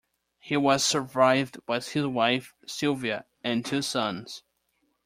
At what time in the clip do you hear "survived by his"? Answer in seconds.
0.83-2.07